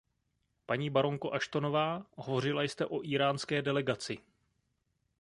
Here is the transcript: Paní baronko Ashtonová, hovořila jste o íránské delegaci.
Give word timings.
Paní 0.65 0.89
baronko 0.89 1.33
Ashtonová, 1.33 2.05
hovořila 2.15 2.63
jste 2.63 2.85
o 2.85 3.03
íránské 3.05 3.61
delegaci. 3.61 4.17